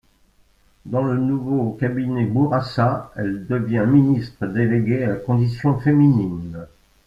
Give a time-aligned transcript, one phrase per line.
[0.87, 6.65] Dans le nouveau cabinet Bourassa elle devient ministre déléguée à la Condition féminine.